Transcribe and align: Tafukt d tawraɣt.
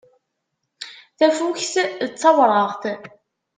Tafukt 1.17 1.73
d 2.09 2.13
tawraɣt. 2.21 2.83